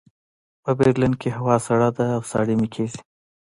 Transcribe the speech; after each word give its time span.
په 0.63 0.71
برلین 0.79 1.13
کې 1.21 1.29
هوا 1.37 1.55
سړه 1.67 1.89
ده 1.97 2.05
او 2.15 2.21
ساړه 2.31 2.53
مې 2.59 2.67
کېږي 2.75 2.99